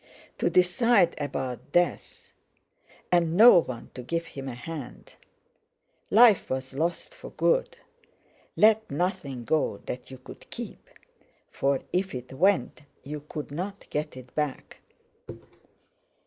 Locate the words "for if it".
11.51-12.33